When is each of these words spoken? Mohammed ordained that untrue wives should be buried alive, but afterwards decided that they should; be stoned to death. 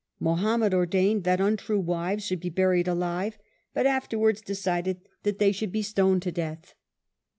Mohammed 0.19 0.73
ordained 0.73 1.25
that 1.25 1.39
untrue 1.39 1.79
wives 1.79 2.25
should 2.25 2.39
be 2.39 2.49
buried 2.49 2.87
alive, 2.87 3.37
but 3.71 3.85
afterwards 3.85 4.41
decided 4.41 5.01
that 5.21 5.37
they 5.37 5.51
should; 5.51 5.71
be 5.71 5.83
stoned 5.83 6.23
to 6.23 6.31
death. 6.31 6.73